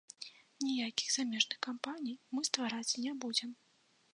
Ніякіх 0.69 1.09
замежных 1.17 1.57
кампаній 1.67 2.17
мы 2.37 2.41
ствараць 2.51 2.97
не 3.07 3.17
будзем. 3.27 3.53